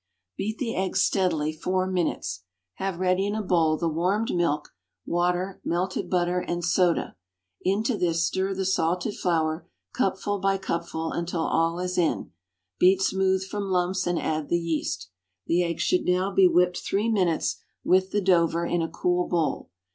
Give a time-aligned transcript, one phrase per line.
[0.35, 2.41] Beat the eggs steadily four minutes.
[2.77, 4.69] Have ready in a bowl the warmed milk,
[5.05, 7.15] water, melted butter and soda.
[7.61, 12.31] Into this stir the salted flour, cupful by cupful, until all is in.
[12.79, 15.09] Beat smooth from lumps and add the yeast.
[15.45, 19.69] The eggs should now be whipped three minutes with the "Dover," in a cool bowl.